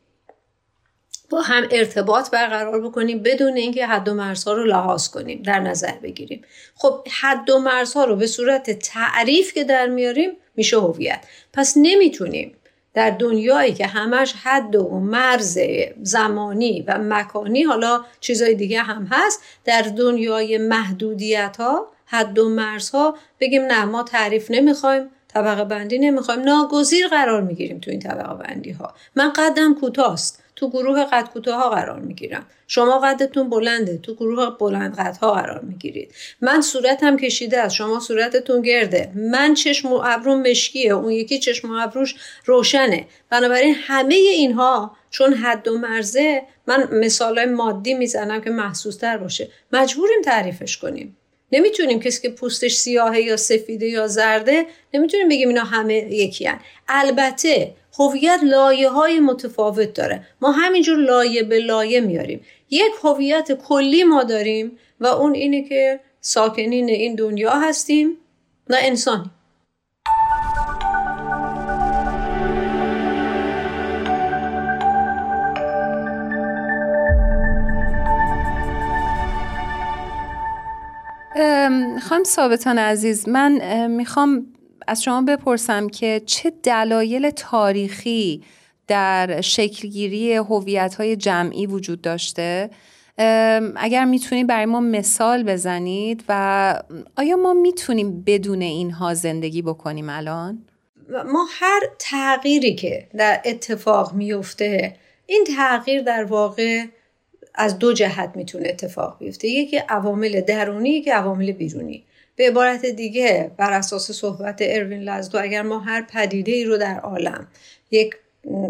با 1.30 1.40
هم 1.40 1.68
ارتباط 1.70 2.30
برقرار 2.30 2.80
بکنیم 2.80 3.22
بدون 3.22 3.56
اینکه 3.56 3.87
حد 3.87 4.08
و 4.08 4.14
مرزها 4.14 4.52
رو 4.52 4.64
لحاظ 4.64 5.08
کنیم 5.08 5.42
در 5.42 5.60
نظر 5.60 5.92
بگیریم. 6.02 6.42
خب 6.75 7.08
حد 7.20 7.50
و 7.50 7.58
مرزها 7.58 8.04
رو 8.04 8.16
به 8.16 8.26
صورت 8.26 8.70
تعریف 8.70 9.54
که 9.54 9.64
در 9.64 9.87
میاریم 9.87 10.30
میشه 10.56 10.76
هویت. 10.80 11.25
پس 11.52 11.75
نمی‌تونیم 11.76 12.54
در 12.94 13.10
دنیایی 13.10 13.72
که 13.72 13.87
همش 13.87 14.34
حد 14.42 14.76
و 14.76 15.00
مرز 15.00 15.58
زمانی 16.02 16.84
و 16.87 16.99
مکانی 16.99 17.62
حالا 17.62 18.04
چیزای 18.20 18.54
دیگه 18.54 18.82
هم 18.82 19.08
هست 19.10 19.42
در 19.64 19.82
دنیای 19.82 20.58
محدودیت 20.58 21.56
ها 21.56 21.87
حد 22.06 22.38
و 22.38 22.49
مرزها 22.49 23.14
بگیم 23.40 23.62
نه 23.62 23.84
ما 23.84 24.02
تعریف 24.02 24.50
نمی‌خوایم 24.50 25.10
طبقه 25.28 25.64
بندی 25.64 25.99
نمی‌خوایم 25.99 26.40
ناگزیر 26.40 27.08
قرار 27.08 27.42
می‌گیریم 27.42 27.78
تو 27.78 27.90
این 27.90 28.00
طبقه 28.00 28.34
بندی 28.34 28.70
ها 28.70 28.94
من 29.16 29.32
قدم 29.32 29.75
کوتاست. 29.75 30.39
تو 30.61 30.71
گروه 30.71 31.05
قد 31.05 31.29
کوتاه 31.29 31.71
قرار 31.71 32.00
می‌گیرم. 32.00 32.47
شما 32.67 32.99
قدتون 32.99 33.50
بلنده. 33.50 33.99
تو 33.99 34.14
گروه 34.14 34.59
بلند 34.59 34.97
قدها 34.97 35.33
قرار 35.33 35.61
می‌گیرید. 35.61 36.14
من 36.40 36.61
صورتم 36.61 37.17
کشیده 37.17 37.59
است. 37.59 37.75
شما 37.75 38.00
صورتتون 38.00 38.62
گرده. 38.62 39.12
من 39.14 39.55
چشم 39.55 39.93
و 39.93 40.02
ابروم 40.05 40.43
مشکیه. 40.43 40.93
اون 40.93 41.12
یکی 41.12 41.38
چشم 41.38 41.71
و 41.71 41.75
ابروش 41.75 42.14
روشنه. 42.45 43.07
بنابراین 43.31 43.75
همه 43.79 44.14
اینها 44.14 44.97
چون 45.11 45.35
حد 45.35 45.69
و 45.69 45.79
مرزه 45.79 46.43
من 46.67 46.88
مثال 46.93 47.45
مادی 47.45 47.95
می‌زنم 47.95 48.40
که 48.40 48.50
محسوس 48.50 48.97
تر 48.97 49.17
باشه. 49.19 49.49
مجبوریم 49.73 50.23
تعریفش 50.25 50.76
کنیم. 50.76 51.17
نمی‌تونیم 51.52 52.00
کسی 52.00 52.23
که 52.23 52.29
پوستش 52.29 52.75
سیاهه 52.75 53.21
یا 53.21 53.37
سفیده 53.37 53.87
یا 53.87 54.07
زرده 54.07 54.67
نمی‌تونیم 54.95 55.29
بگیم 55.29 55.49
اینا 55.49 55.64
همه 55.64 55.95
یکی 55.95 56.47
هن. 56.47 56.61
البته 56.88 57.75
هویت 58.00 58.40
لایه 58.42 58.88
های 58.88 59.21
متفاوت 59.21 59.95
داره. 59.95 60.23
ما 60.40 60.50
همینجور 60.50 60.99
لایه 60.99 61.42
به 61.42 61.59
لایه 61.59 62.00
میاریم. 62.00 62.40
یک 62.71 62.92
هویت 63.02 63.52
کلی 63.52 64.04
ما 64.04 64.23
داریم 64.23 64.78
و 65.00 65.07
اون 65.07 65.35
اینه 65.35 65.69
که 65.69 66.00
ساکنین 66.21 66.88
این 66.88 67.14
دنیا 67.14 67.50
هستیم 67.50 68.16
و 68.71 68.76
انسانی 68.83 69.30
خانم 82.00 82.25
ثابتان 82.25 82.78
عزیز 82.78 83.28
من 83.28 83.87
می‌خوام 83.87 84.47
از 84.90 85.02
شما 85.02 85.23
بپرسم 85.23 85.88
که 85.88 86.23
چه 86.26 86.52
دلایل 86.62 87.30
تاریخی 87.30 88.42
در 88.87 89.40
شکلگیری 89.40 90.35
هویت 90.35 90.94
های 90.94 91.16
جمعی 91.16 91.66
وجود 91.66 92.00
داشته؟ 92.00 92.70
اگر 93.76 94.04
می‌تونید 94.04 94.47
برای 94.47 94.66
ما 94.66 94.80
مثال 94.80 95.42
بزنید 95.42 96.25
و 96.28 96.82
آیا 97.16 97.37
ما 97.37 97.52
می‌تونیم 97.54 98.23
بدون 98.26 98.62
اینها 98.62 99.14
زندگی 99.14 99.62
بکنیم 99.62 100.09
الان؟ 100.09 100.64
ما 101.32 101.47
هر 101.50 101.80
تغییری 101.99 102.75
که 102.75 103.09
در 103.16 103.40
اتفاق 103.44 104.14
میفته 104.14 104.97
این 105.26 105.44
تغییر 105.56 106.02
در 106.02 106.25
واقع 106.25 106.85
از 107.54 107.78
دو 107.78 107.92
جهت 107.92 108.32
می‌تونه 108.35 108.68
اتفاق 108.68 109.18
بیفته. 109.18 109.49
یکی 109.49 109.76
عوامل 109.76 110.40
درونی 110.40 110.90
یکی 110.90 111.11
عوامل 111.11 111.52
بیرونی. 111.52 112.04
به 112.40 112.47
عبارت 112.47 112.87
دیگه 112.87 113.50
بر 113.56 113.73
اساس 113.73 114.11
صحبت 114.11 114.59
اروین 114.61 115.00
لزدو 115.00 115.38
اگر 115.42 115.62
ما 115.62 115.78
هر 115.78 116.02
پدیده 116.02 116.52
ای 116.52 116.64
رو 116.64 116.76
در 116.76 117.00
عالم 117.00 117.49
یک 117.90 118.14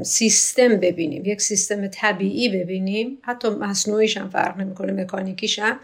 سیستم 0.02 0.76
ببینیم 0.76 1.22
یک 1.24 1.40
سیستم 1.40 1.86
طبیعی 1.86 2.48
ببینیم 2.48 3.18
حتی 3.22 3.48
مصنوعیش 3.48 4.16
هم 4.16 4.30
فرق 4.30 4.56
نمی‌کنه 4.56 4.92
مکانیکیش 4.92 5.58
هم 5.58 5.80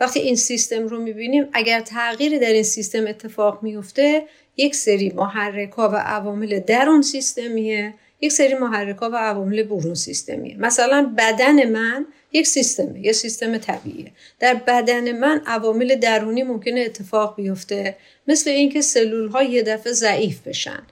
وقتی 0.00 0.20
این 0.20 0.36
سیستم 0.36 0.86
رو 0.86 1.02
می‌بینیم 1.02 1.48
اگر 1.52 1.80
تغییری 1.80 2.38
در 2.38 2.52
این 2.52 2.62
سیستم 2.62 3.06
اتفاق 3.06 3.62
میفته 3.62 4.22
یک 4.56 4.74
سری 4.74 5.12
محرک 5.16 5.72
ها 5.72 5.88
و 5.88 5.96
عوامل 5.96 6.60
در 6.60 6.88
اون 6.88 7.02
سیستمیه 7.02 7.94
یک 8.20 8.32
سری 8.32 8.54
محرک 8.54 8.96
ها 8.96 9.10
و 9.10 9.16
عوامل 9.16 9.62
برون 9.62 9.94
سیستمیه. 9.94 10.56
مثلا 10.56 11.14
بدن 11.18 11.70
من 11.70 12.06
یک 12.32 12.46
سیستمه 12.46 13.00
یه 13.00 13.12
سیستم 13.12 13.58
طبیعیه. 13.58 14.12
در 14.40 14.54
بدن 14.54 15.18
من 15.18 15.42
عوامل 15.46 15.94
درونی 15.94 16.42
ممکنه 16.42 16.80
اتفاق 16.80 17.36
بیفته 17.36 17.96
مثل 18.28 18.50
اینکه 18.50 18.80
سلول 18.80 19.28
ها 19.28 19.42
یه 19.42 19.62
دفعه 19.62 19.92
ضعیف 19.92 20.40
بشن. 20.40 20.82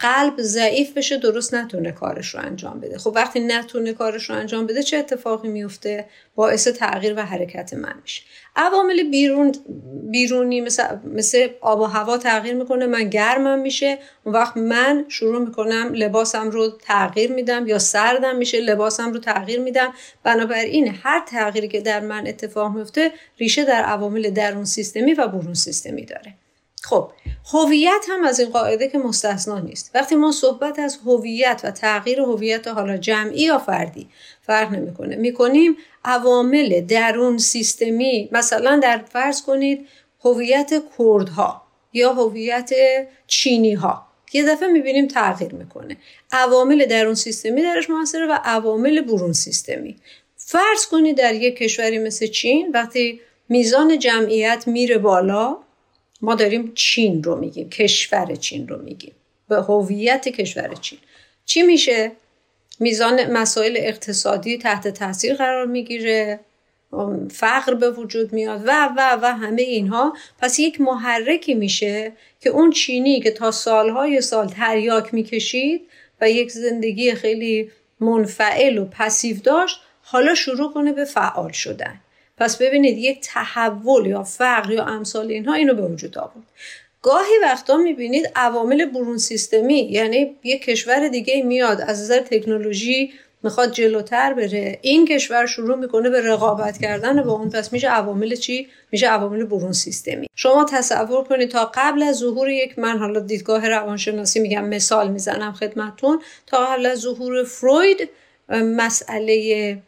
قلب 0.00 0.34
ضعیف 0.38 0.92
بشه 0.96 1.16
درست 1.16 1.54
نتونه 1.54 1.92
کارش 1.92 2.34
رو 2.34 2.40
انجام 2.40 2.80
بده. 2.80 2.98
خب 2.98 3.12
وقتی 3.14 3.40
نتونه 3.40 3.92
کارش 3.92 4.30
رو 4.30 4.36
انجام 4.36 4.66
بده 4.66 4.82
چه 4.82 4.96
اتفاقی 4.96 5.48
میفته؟ 5.48 6.04
باعث 6.34 6.68
تغییر 6.68 7.14
و 7.16 7.22
حرکت 7.22 7.74
من 7.74 7.94
میشه. 8.02 8.22
عوامل 8.56 9.10
بیرون 9.10 9.52
بیرونی 10.10 10.60
مثل, 10.60 10.84
مثل 11.04 11.48
آب 11.60 11.80
و 11.80 11.84
هوا 11.84 12.18
تغییر 12.18 12.54
می‌کنه 12.54 12.86
من 12.86 13.08
گرمم 13.08 13.58
میشه. 13.58 13.98
اون 14.24 14.34
وقت 14.34 14.56
من 14.56 15.04
شروع 15.08 15.44
می‌کنم 15.44 15.90
لباسم 15.94 16.50
رو 16.50 16.70
تغییر 16.70 17.32
میدم 17.32 17.66
یا 17.66 17.78
سردم 17.78 18.36
میشه 18.36 18.60
لباسم 18.60 19.12
رو 19.12 19.18
تغییر 19.18 19.60
میدم. 19.60 19.92
بنابراین 20.22 20.94
هر 21.02 21.24
تغییری 21.28 21.68
که 21.68 21.80
در 21.80 22.00
من 22.00 22.26
اتفاق 22.26 22.76
میفته 22.76 23.12
ریشه 23.38 23.64
در 23.64 23.82
عوامل 23.82 24.30
درون 24.30 24.64
سیستمی 24.64 25.14
و 25.14 25.28
برون 25.28 25.54
سیستمی 25.54 26.04
داره. 26.04 26.34
خب 26.82 27.10
هویت 27.52 28.04
هم 28.08 28.24
از 28.24 28.40
این 28.40 28.50
قاعده 28.50 28.88
که 28.88 28.98
مستثنا 28.98 29.58
نیست. 29.58 29.90
وقتی 29.94 30.14
ما 30.14 30.32
صحبت 30.32 30.78
از 30.78 30.98
هویت 31.06 31.60
و 31.64 31.70
تغییر 31.70 32.20
هویت 32.20 32.68
حالا 32.68 32.96
جمعی 32.96 33.42
یا 33.42 33.58
فردی 33.58 34.08
فرق 34.42 34.72
نمی‌کنه. 34.72 35.16
می‌کنیم 35.16 35.76
عوامل 36.04 36.80
درون 36.80 37.38
سیستمی 37.38 38.28
مثلا 38.32 38.80
در 38.82 38.98
فرض 38.98 39.42
کنید 39.42 39.88
هویت 40.24 40.82
کردها 40.98 41.62
یا 41.92 42.12
هویت 42.12 42.70
چینی 43.26 43.74
ها 43.74 44.06
یه 44.32 44.44
دفعه 44.44 44.68
می‌بینیم 44.68 45.06
تغییر 45.06 45.54
می‌کنه. 45.54 45.96
عوامل 46.32 46.86
درون 46.86 47.14
سیستمی 47.14 47.62
درش 47.62 47.90
موثره 47.90 48.26
و 48.26 48.38
عوامل 48.44 49.00
برون 49.00 49.32
سیستمی. 49.32 49.96
فرض 50.36 50.86
کنید 50.86 51.16
در 51.16 51.34
یک 51.34 51.56
کشوری 51.56 51.98
مثل 51.98 52.26
چین 52.26 52.70
وقتی 52.74 53.20
میزان 53.48 53.98
جمعیت 53.98 54.64
میره 54.66 54.98
بالا 54.98 55.56
ما 56.22 56.34
داریم 56.34 56.72
چین 56.74 57.22
رو 57.22 57.36
میگیم 57.36 57.70
کشور 57.70 58.34
چین 58.34 58.68
رو 58.68 58.82
میگیم 58.82 59.12
به 59.48 59.56
هویت 59.56 60.28
کشور 60.28 60.74
چین. 60.74 60.98
چی 61.44 61.62
میشه؟ 61.62 62.12
میزان 62.80 63.32
مسائل 63.32 63.76
اقتصادی 63.76 64.58
تحت 64.58 64.88
تاثیر 64.88 65.34
قرار 65.34 65.66
می‌گیره 65.66 66.40
فقر 67.30 67.74
به 67.74 67.90
وجود 67.90 68.32
میاد 68.32 68.62
و 68.66 68.88
و 68.96 69.18
و 69.22 69.26
همه 69.26 69.62
اینها. 69.62 70.16
پس 70.38 70.58
یک 70.58 70.80
محرکی 70.80 71.54
میشه 71.54 72.12
که 72.40 72.50
اون 72.50 72.70
چینی 72.70 73.20
که 73.20 73.30
تا 73.30 73.50
سالهای 73.50 74.20
سال 74.20 74.48
تریاک 74.48 75.14
می‌کشید 75.14 75.82
و 76.20 76.30
یک 76.30 76.50
زندگی 76.50 77.12
خیلی 77.14 77.70
منفعل 78.00 78.78
و 78.78 78.84
پسیو 78.84 79.36
داشت 79.36 79.80
حالا 80.02 80.34
شروع 80.34 80.72
کنه 80.72 80.92
به 80.92 81.04
فعال 81.04 81.52
شدن. 81.52 82.00
پس 82.40 82.56
ببینید 82.56 82.98
یک 82.98 83.20
تحول 83.22 84.06
یا 84.06 84.22
فقر 84.22 84.70
یا 84.70 84.84
امثال 84.84 85.30
اینها 85.30 85.54
اینو 85.54 85.74
به 85.74 85.82
وجود 85.82 86.18
آورد. 86.18 86.46
گاهی 87.02 87.32
وقتا 87.42 87.76
می‌بینید 87.76 88.30
عوامل 88.36 88.84
برون 88.84 89.18
سیستمی 89.18 89.80
یعنی 89.80 90.36
یک 90.44 90.64
کشور 90.64 91.08
دیگه 91.08 91.42
میاد 91.42 91.80
از 91.80 92.00
نظر 92.00 92.20
تکنولوژی 92.20 93.12
می‌خواد 93.42 93.72
جلوتر 93.72 94.32
بره. 94.32 94.78
این 94.82 95.06
کشور 95.06 95.46
شروع 95.46 95.78
می‌کنه 95.78 96.10
به 96.10 96.20
رقابت 96.20 96.78
کردن 96.78 97.22
با 97.22 97.32
اون 97.32 97.50
پس 97.50 97.72
میشه 97.72 97.88
عوامل 97.88 98.34
چی؟ 98.34 98.68
میشه 98.92 99.06
عوامل 99.06 99.44
برون 99.44 99.72
سیستمی. 99.72 100.26
شما 100.34 100.64
تصور 100.64 101.24
کنید 101.24 101.50
تا 101.50 101.70
قبل 101.74 102.02
از 102.02 102.16
ظهور 102.16 102.48
یک 102.48 102.78
من 102.78 102.98
حالا 102.98 103.20
دیدگاه 103.20 103.68
روانشناسی 103.68 104.40
میگم 104.40 104.64
مثال 104.64 105.10
می‌زنم 105.10 105.52
خدمتتون. 105.52 106.22
تا 106.46 106.66
قبل 106.66 106.86
از 106.86 106.98
ظهور 106.98 107.44
فروید 107.44 108.08
مسئله 108.48 109.78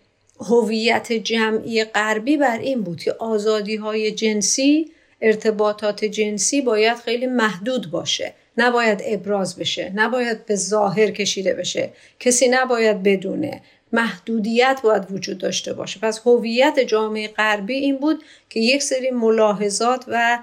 هویت 0.42 1.12
جمعی 1.12 1.84
غربی 1.84 2.36
بر 2.36 2.58
این 2.58 2.82
بود 2.82 3.00
که 3.00 3.12
آزادی 3.18 3.76
های 3.76 4.10
جنسی 4.10 4.90
ارتباطات 5.20 6.04
جنسی 6.04 6.60
باید 6.60 6.98
خیلی 6.98 7.26
محدود 7.26 7.90
باشه. 7.90 8.34
نباید 8.56 9.02
ابراز 9.04 9.56
بشه 9.56 9.92
نباید 9.94 10.46
به 10.46 10.56
ظاهر 10.56 11.10
کشیده 11.10 11.54
بشه. 11.54 11.90
کسی 12.20 12.48
نباید 12.48 13.02
بدونه. 13.02 13.62
محدودیت 13.92 14.80
باید 14.82 15.12
وجود 15.12 15.38
داشته 15.38 15.72
باشه. 15.72 16.00
پس 16.00 16.20
هویت 16.26 16.80
جامعه 16.80 17.28
غربی 17.28 17.74
این 17.74 17.98
بود 17.98 18.24
که 18.50 18.60
یک 18.60 18.82
سری 18.82 19.10
ملاحظات 19.10 20.04
و 20.08 20.38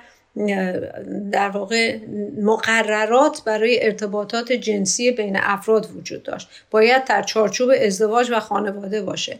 در 1.31 1.49
واقع 1.49 1.99
مقررات 2.41 3.43
برای 3.45 3.85
ارتباطات 3.85 4.51
جنسی 4.51 5.11
بین 5.11 5.37
افراد 5.41 5.89
وجود 5.95 6.23
داشت. 6.23 6.49
باید 6.71 7.05
در 7.05 7.23
چارچوب 7.23 7.69
ازدواج 7.81 8.29
و 8.31 8.39
خانواده 8.39 9.01
باشه. 9.01 9.39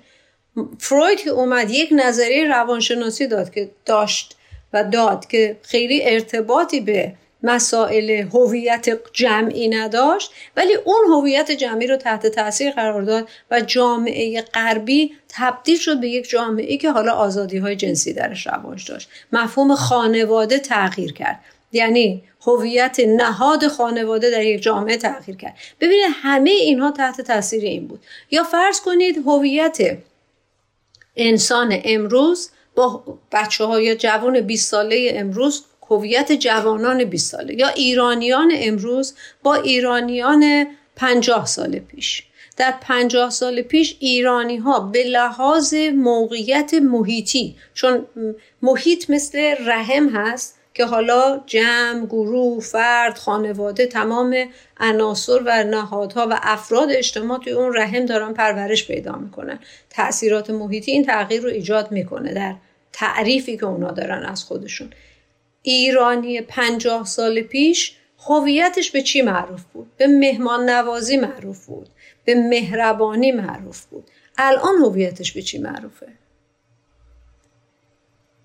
فروید 0.80 1.20
که 1.20 1.30
اومد 1.30 1.70
یک 1.70 1.90
نظریه 1.92 2.48
روانشناسی 2.48 3.28
داد 3.28 3.54
که 3.54 3.70
داشت 3.86 4.36
و 4.74 4.84
داد 4.84 5.28
که 5.28 5.58
خیلی 5.62 6.02
ارتباطی 6.04 6.80
به 6.80 7.14
مسائل 7.44 8.10
هویت 8.10 9.00
جمعی 9.14 9.68
نداشت 9.68 10.32
ولی 10.58 10.74
اون 10.74 11.06
هویت 11.14 11.52
جمعی 11.52 11.88
رو 11.88 11.98
تحت 11.98 12.28
تاثیر 12.28 12.72
قرار 12.72 13.02
داد 13.02 13.30
و 13.52 13.62
جامعه 13.62 14.42
غربی 14.42 15.12
تبدیل 15.30 15.78
شد 15.78 16.00
به 16.00 16.10
یک 16.10 16.30
جامعه 16.30 16.78
که 16.78 16.92
حالا 16.92 17.14
آزادی 17.14 17.58
های 17.58 17.76
جنسی 17.76 18.14
درش 18.14 18.48
رواج 18.48 18.92
داشت. 18.92 19.10
مفهوم 19.32 19.76
خانواده 19.76 20.60
تغییر 20.60 21.14
کرد. 21.14 21.40
یعنی 21.72 22.24
هویت 22.42 23.00
نهاد 23.00 23.68
خانواده 23.68 24.32
در 24.32 24.44
یک 24.44 24.62
جامعه 24.62 24.98
تغییر 24.98 25.38
کرد. 25.38 25.54
ببینید 25.82 26.06
همه 26.14 26.50
اینها 26.50 26.92
تحت 26.92 27.22
تاثیر 27.22 27.64
این 27.64 27.88
بود. 27.88 28.00
یا 28.32 28.44
فرض 28.44 28.82
کنید 28.82 29.18
هویت 29.18 29.98
انسان 31.16 31.82
امروز 31.86 32.50
با 32.76 33.04
بچه 33.32 33.64
های 33.64 33.96
جوان 33.96 34.42
20 34.42 34.72
ساله 34.72 35.12
امروز 35.16 35.66
هویت 35.90 36.32
جوانان 36.32 37.04
20 37.04 37.32
ساله 37.32 37.54
یا 37.54 37.68
ایرانیان 37.68 38.52
امروز 38.56 39.16
با 39.44 39.56
ایرانیان 39.56 40.68
50 40.96 41.46
سال 41.46 41.80
پیش. 41.80 42.24
در 42.58 42.74
50 42.82 43.30
سال 43.30 43.62
پیش 43.62 43.96
ایرانی 44.00 44.58
ها 44.58 44.80
به 44.80 45.04
لحاظ 45.04 45.74
موقعیت 45.96 46.74
محیطی 46.74 47.56
چون 47.74 48.06
محیط 48.62 49.10
مثل 49.10 49.56
رحم 49.66 50.10
هست 50.10 50.59
که 50.80 50.86
حالا 50.86 51.42
جمع، 51.46 52.06
گروه، 52.06 52.60
فرد، 52.62 53.18
خانواده 53.18 53.88
تمام 53.88 54.50
عناصر 54.78 55.40
و 55.46 55.64
نهادها 55.64 56.28
و 56.30 56.40
افراد 56.42 56.90
اجتماع 56.92 57.40
توی 57.40 57.54
اون 57.54 57.76
رحم 57.76 58.06
دارن 58.06 58.34
پرورش 58.34 58.88
پیدا 58.88 59.16
می‌کنن 59.16 59.60
تاثیرات 59.90 60.50
محیطی 60.50 60.92
این 60.92 61.06
تغییر 61.06 61.42
رو 61.42 61.50
ایجاد 61.50 61.92
می‌کنه 61.92 62.34
در 62.34 62.56
تعریفی 62.94 63.58
که 63.58 63.66
اونا 63.66 63.92
دارن 63.92 64.26
از 64.26 64.44
خودشون 64.44 64.90
ایرانی 65.62 66.42
پنجاه 66.42 67.06
سال 67.06 67.42
پیش 67.42 67.96
هویتش 68.28 68.92
به 68.92 69.02
چی 69.02 69.22
معروف 69.22 69.64
بود؟ 69.74 69.92
به 69.98 70.08
مهمان 70.08 70.70
نوازی 70.70 71.18
معروف 71.18 71.66
بود 71.66 71.90
به 72.26 72.36
مهربانی 72.36 73.32
معروف 73.32 73.86
بود 73.86 74.04
الان 74.38 74.76
هویتش 74.76 75.32
به 75.32 75.42
چی 75.42 75.58
معروفه؟ 75.58 76.08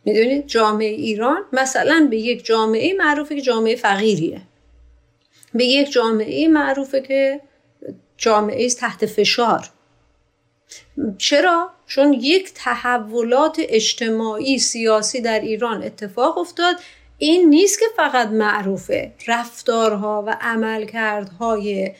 می‌دونید 0.05 0.47
جامعه 0.47 0.89
ایران 0.89 1.43
مثلا 1.53 2.07
به 2.11 2.17
یک 2.17 2.45
جامعه 2.45 2.95
معروفه 2.95 3.35
که 3.35 3.41
جامعه 3.41 3.77
فقیریه. 3.77 4.41
به 5.55 5.65
یک 5.65 5.93
جامعه 5.93 6.49
معروفه 6.49 7.01
که 7.01 7.41
جامعه 8.17 8.69
تحت 8.69 9.07
فشار. 9.07 9.71
چرا؟ 11.19 11.71
چون 11.87 12.13
یک 12.13 12.53
تحولات 12.55 13.57
اجتماعی 13.59 14.59
سیاسی 14.59 15.21
در 15.21 15.41
ایران 15.41 15.83
اتفاق 15.83 16.39
افتاد. 16.39 16.77
این 17.19 17.49
نیست 17.49 17.81
که 17.81 17.87
فقط 17.97 18.29
معروفه. 18.29 19.13
رفتارها 19.29 20.25
و 20.27 20.37
عملکردهای 20.41 21.93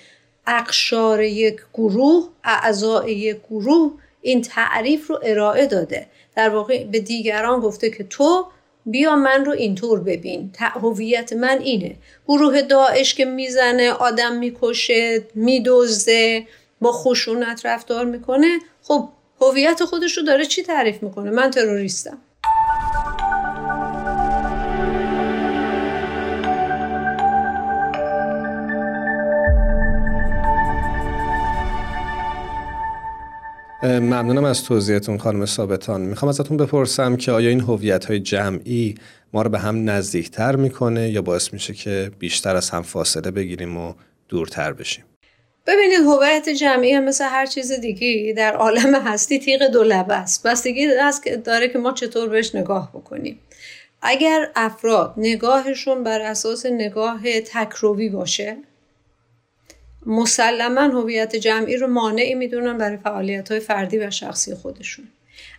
اقشار 0.47 1.23
یک 1.23 1.61
گروه 1.75 2.29
اعضای 2.45 3.13
یک 3.13 3.37
گروه 3.51 3.93
این 4.25 4.43
تعریف 4.43 5.11
رو 5.11 5.21
ارائه 5.23 5.67
داده. 5.67 6.07
در 6.37 6.49
واقع 6.49 6.85
به 6.85 7.01
دیگران 7.01 7.61
گفته 7.61 7.91
که 7.91 8.05
تو 8.05 8.47
بیا 8.87 9.17
من 9.17 9.45
رو 9.45 9.53
اینطور 9.53 10.01
ببین. 10.01 10.53
هویت 10.59 11.33
من 11.33 11.59
اینه. 11.59 11.97
گروه 12.29 12.63
داعش 12.63 13.15
که 13.15 13.25
می‌زنه 13.25 13.91
آدم 13.91 14.37
می‌کشه 14.37 15.27
میدزده 15.35 16.47
با 16.81 16.93
خشونت 16.93 17.67
رفتار 17.67 18.05
می‌کنه. 18.05 18.59
خب 18.83 19.09
هویت 19.41 19.85
خودش 19.85 20.19
رو 20.19 20.25
داره 20.25 20.47
چی 20.47 20.63
تعریف 20.63 21.03
می‌کنه؟ 21.03 21.31
من 21.31 21.51
تروریستم. 21.51 22.19
ممنونم 33.85 34.45
از 34.45 34.65
توضیحتون 34.65 35.19
خانم 35.19 35.47
ثابتان. 35.47 36.01
می‌خوام 36.01 36.29
ازتون 36.29 36.57
بپرسم 36.57 37.17
که 37.17 37.33
آیا 37.33 37.49
این 37.51 37.61
هویت 37.61 38.05
های 38.05 38.21
جمعی 38.21 38.95
ما 39.33 39.43
رو 39.43 39.51
به 39.51 39.59
هم 39.59 39.91
نزدیکتر 39.91 40.57
می‌کنه 40.57 41.11
یا 41.11 41.23
باعث 41.23 41.53
میشه 41.53 41.75
که 41.75 42.11
بیشتر 42.19 42.57
از 42.57 42.71
هم 42.71 42.83
فاصله 42.83 43.31
بگیریم 43.31 43.77
و 43.77 43.95
دورتر 44.29 44.73
بشیم؟ 44.73 45.05
ببینید 45.67 45.99
هویت 45.99 46.49
جمعی 46.49 46.93
هم 46.93 47.05
مثل 47.05 47.25
هر 47.25 47.47
چیز 47.47 47.73
دیگه 47.73 48.35
در 48.37 48.55
عالم 48.55 48.95
هستی 48.95 49.39
تیغ 49.39 49.63
دو 49.73 49.83
لبه 49.83 50.15
است. 50.15 50.47
بستگی 50.47 50.87
داره 51.45 51.69
که 51.69 51.79
ما 51.79 51.93
چطور 51.93 52.29
بهش 52.29 52.55
نگاه 52.55 52.91
بکنیم. 52.95 53.39
اگر 54.03 54.51
افراد 54.57 55.15
نگاهشون 55.17 56.05
بر 56.05 56.21
اساس 56.21 56.67
نگاه 56.67 57.41
تکروی 57.41 58.09
باشه 58.09 58.57
مسلما 60.07 60.81
هویت 60.81 61.37
جمعی 61.37 61.77
رو 61.77 61.87
مانعی 61.87 62.35
می‌دونن 62.35 62.79
برای 62.79 62.97
فعالیت 62.97 63.51
های 63.51 63.61
فردی 63.61 63.99
و 63.99 64.11
شخصی 64.11 64.55
خودشون. 64.55 65.09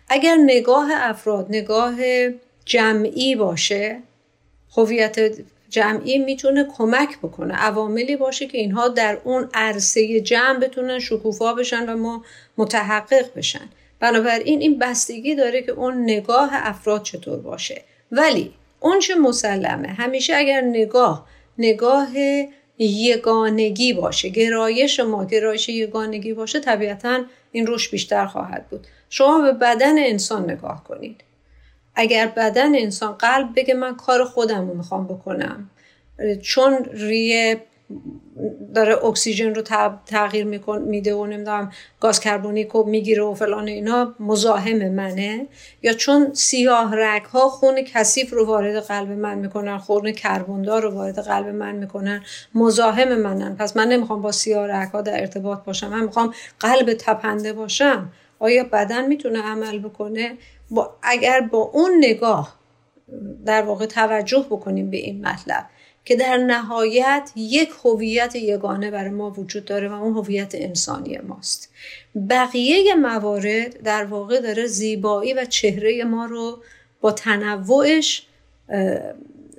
اگر 0.08 0.36
نگاه 0.36 0.88
افراد 0.92 1.46
نگاه 1.48 1.94
جمعی 2.64 3.36
باشه 3.36 3.98
هویت 4.76 5.16
جمعی 5.68 6.18
می‌تونه 6.18 6.66
کمک 6.76 7.18
بکنه 7.18 7.54
عواملی 7.54 8.16
باشه 8.16 8.46
که 8.46 8.58
اینها 8.58 8.88
در 8.88 9.18
اون 9.24 9.48
عرصه 9.54 10.20
جمع 10.20 10.58
بتونن 10.58 10.98
شکوفا 10.98 11.54
بشن 11.54 11.88
و 11.88 11.96
ما 11.96 12.24
متحقق 12.56 13.34
بشن. 13.36 13.68
بنابراین 14.00 14.60
این 14.60 14.78
بستگی 14.78 15.34
داره 15.34 15.62
که 15.62 15.72
اون 15.72 16.02
نگاه 16.02 16.50
افراد 16.52 17.02
چطور 17.02 17.38
باشه. 17.38 17.82
ولی 18.12 18.52
اون 18.80 18.98
چه 18.98 19.14
مسلمه 19.14 19.88
همیشه 19.88 20.36
اگر 20.36 20.60
نگاه 20.60 21.26
نگاه 21.58 22.08
یگانگی 22.78 23.92
باشه. 23.92 24.28
گرایش 24.28 25.00
ما 25.00 25.24
گرایش 25.24 25.68
یگانگی 25.68 26.32
باشه 26.32 26.60
طبیعتا 26.60 27.24
این 27.52 27.66
روش 27.66 27.88
بیشتر 27.88 28.26
خواهد 28.26 28.68
بود. 28.68 28.86
شما 29.10 29.40
به 29.40 29.52
بدن 29.52 29.98
انسان 29.98 30.50
نگاه 30.50 30.84
کنید. 30.84 31.24
اگر 31.94 32.26
بدن 32.26 32.74
انسان 32.74 33.12
قلب 33.12 33.48
بگه 33.56 33.74
من 33.74 33.96
کار 33.96 34.24
خودم 34.24 34.68
رو 34.68 34.74
می‌خوام 34.74 35.06
بکنم. 35.06 35.70
چون 36.42 36.84
ریه 36.92 37.60
داره 38.74 39.04
اکسیژن 39.04 39.54
رو 39.54 39.62
تغییر 40.06 40.44
میده 40.78 41.14
و 41.14 41.26
نمی‌دونم 41.26 41.70
گاز 42.00 42.20
کربونیک 42.20 42.68
رو 42.68 42.84
می‌گیره 42.84 43.22
و 43.22 43.34
فلان 43.34 43.68
اینا 43.68 44.14
مزاحم 44.20 44.88
منه. 44.88 45.46
یا 45.82 45.92
چون 45.92 46.34
سیاه 46.34 46.94
رگ 46.96 47.22
ها 47.22 47.48
خون 47.48 47.82
کثیف 47.82 48.32
رو 48.32 48.46
وارد 48.46 48.80
قلب 48.80 49.10
من 49.10 49.38
می‌کنن 49.38 49.78
خون 49.78 50.12
کربوندار 50.12 50.82
رو 50.82 50.90
وارد 50.90 51.18
قلب 51.18 51.46
من 51.46 51.74
می‌کنن 51.74 52.22
مزاحم 52.54 53.14
منن. 53.14 53.56
پس 53.56 53.76
من 53.76 53.88
نمی‌خوام 53.88 54.22
با 54.22 54.32
سیاه 54.32 54.66
رگ 54.66 54.88
ها 54.88 55.02
در 55.02 55.20
ارتباط 55.20 55.64
باشم. 55.64 55.88
من 55.88 56.02
می‌خوام 56.02 56.34
قلب 56.60 56.94
تپنده 56.94 57.52
باشم. 57.52 58.12
آیا 58.38 58.64
بدن 58.64 59.06
می‌تونه 59.06 59.42
عمل 59.42 59.78
بکنه؟ 59.78 60.38
با 60.70 60.96
اگر 61.02 61.40
با 61.40 61.58
اون 61.58 61.90
نگاه 62.00 62.56
در 63.46 63.62
واقع 63.62 63.86
توجه 63.86 64.46
بکنیم 64.50 64.90
به 64.90 64.96
این 64.96 65.28
مطلب. 65.28 65.66
که 66.06 66.16
در 66.16 66.36
نهایت 66.36 67.32
یک 67.36 67.70
هویت 67.84 68.36
یگانه 68.36 68.90
برای 68.90 69.10
ما 69.10 69.30
وجود 69.30 69.64
داره 69.64 69.88
و 69.88 69.92
اون 69.92 70.14
هویت 70.14 70.54
انسانی 70.54 71.18
ماست. 71.18 71.72
بقیه 72.30 72.94
موارد 72.94 73.82
در 73.82 74.04
واقع 74.04 74.40
داره 74.40 74.66
زیبایی 74.66 75.32
و 75.34 75.44
چهره 75.44 76.04
ما 76.04 76.26
رو 76.26 76.58
با 77.00 77.12
تنوعش 77.12 78.26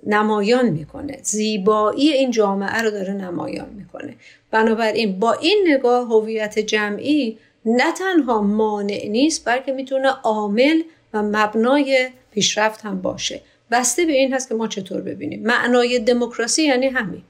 نمایان 0.06 0.70
می‌کنه. 0.70 1.20
زیبایی 1.24 2.12
این 2.12 2.32
جامعه 2.32 2.82
رو 2.82 2.92
داره 2.92 3.14
نمایان 3.14 3.70
می‌کنه. 3.70 4.16
بنابراین 4.52 5.20
با 5.20 5.34
این 5.34 5.66
نگاه 5.68 6.08
هویت 6.08 6.60
جمعی 6.60 7.38
نه 7.66 7.92
تنها 7.92 8.42
مانع 8.42 9.08
نیست 9.10 9.46
بلکه 9.46 9.72
می‌تونه 9.72 10.10
عامل 10.10 10.82
و 11.14 11.24
مبنای 11.24 12.10
پیشرفت 12.32 12.82
هم 12.82 13.02
باشه. 13.02 13.42
بسته 13.72 14.06
به 14.06 14.12
این 14.12 14.34
هست 14.34 14.50
که 14.50 14.56
ما 14.56 14.68
چطور 14.68 15.02
ببینیم. 15.02 15.44
معنای 15.44 16.00
دموکراسی 16.00 16.64
یعنی 16.64 16.88
همین. 16.88 17.22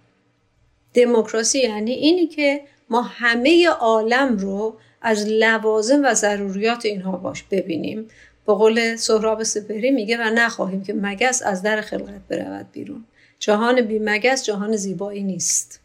دموکراسی 0.93 1.59
یعنی 1.59 1.91
اینی 1.91 2.27
که 2.27 2.61
ما 2.89 3.01
همه 3.01 3.67
عالم 3.69 4.37
رو 4.37 4.77
از 5.01 5.25
لوازم 5.27 6.01
و 6.05 6.13
ضروریات 6.13 6.85
اینها 6.85 7.17
باش 7.17 7.43
ببینیم. 7.43 8.07
به 8.47 8.53
قول 8.53 8.95
سهراب 8.95 9.43
سپهری 9.43 9.91
میگه 9.91 10.17
و 10.17 10.29
نخواهیم 10.35 10.83
که 10.83 10.93
مگس 10.93 11.41
از 11.41 11.61
در 11.61 11.81
خلقت 11.81 12.27
برود 12.29 12.67
بیرون. 12.71 13.05
جهان 13.39 13.81
بی 13.81 13.99
مگس 13.99 14.45
جهان 14.45 14.75
زیبایی 14.75 15.23
نیست. 15.23 15.79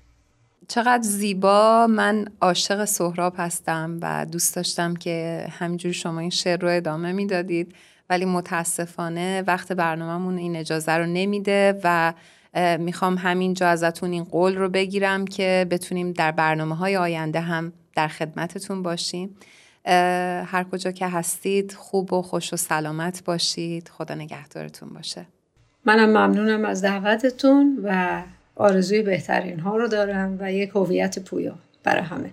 چقدر 0.68 1.02
زیبا. 1.02 1.86
من 1.86 2.24
عاشق 2.40 2.84
سهراب 2.84 3.34
هستم 3.36 3.98
و 4.02 4.26
دوست 4.32 4.56
داشتم 4.56 4.96
که 4.96 5.46
همینجوری 5.50 5.94
شما 5.94 6.20
این 6.20 6.30
شعر 6.30 6.60
رو 6.60 6.76
ادامه 6.76 7.12
می‌دادید. 7.12 7.74
ولی 8.12 8.24
متاسفانه 8.24 9.42
وقت 9.46 9.72
برنامهمون 9.72 10.38
این 10.38 10.56
اجازه 10.56 10.92
رو 10.92 11.06
نمیده 11.06 11.80
و 11.84 12.12
می‌خوام 12.78 13.18
همینجا 13.18 13.68
ازتون 13.68 14.12
این 14.12 14.24
قول 14.24 14.56
رو 14.56 14.68
بگیرم 14.68 15.24
که 15.24 15.66
بتونیم 15.70 16.12
در 16.12 16.32
برنامه 16.32 16.76
های 16.76 16.96
آینده 16.96 17.40
هم 17.40 17.72
در 17.96 18.08
خدمتتون 18.08 18.82
باشیم. 18.82 19.36
هر 20.44 20.66
کجا 20.72 20.90
که 20.90 21.06
هستید 21.08 21.72
خوب 21.72 22.12
و 22.12 22.22
خوش 22.22 22.52
و 22.52 22.56
سلامت 22.56 23.24
باشید. 23.24 23.88
خدا 23.88 24.14
نگهدارتون 24.14 24.88
باشه. 24.88 25.26
منم 25.84 26.08
ممنونم 26.08 26.64
از 26.64 26.82
دعوتتون 26.82 27.80
و 27.84 28.22
آرزوی 28.56 29.02
بهترین 29.02 29.60
ها 29.60 29.76
رو 29.76 29.88
دارم 29.88 30.36
و 30.40 30.52
یک 30.52 30.70
هویت 30.74 31.18
پویا 31.18 31.54
برای 31.84 32.02
همه. 32.02 32.30